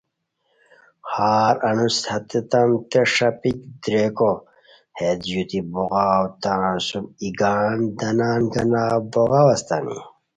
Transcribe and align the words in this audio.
ہر 1.13 1.55
انوس 1.69 1.97
ہیتانتے 2.11 3.01
ݰاپیک 3.13 3.59
دریکو 3.83 4.31
ہیت 4.97 5.19
ژوتی 5.29 5.59
بوغاوا 5.71 6.25
تان 6.41 6.63
سوم 6.87 7.05
ایگان 7.23 7.77
دانان 7.99 8.41
گاناؤ 8.53 8.99
بوغاؤ 9.11 9.47
استانی 9.55 9.97